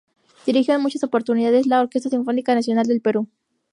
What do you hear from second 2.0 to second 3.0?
Sinfónica Nacional